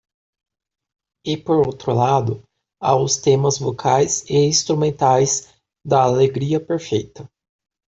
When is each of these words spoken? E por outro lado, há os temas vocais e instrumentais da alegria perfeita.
E 1.23 1.37
por 1.37 1.57
outro 1.57 1.93
lado, 1.93 2.41
há 2.81 2.95
os 2.95 3.17
temas 3.17 3.59
vocais 3.59 4.27
e 4.27 4.47
instrumentais 4.47 5.53
da 5.85 6.01
alegria 6.01 6.59
perfeita. 6.59 7.29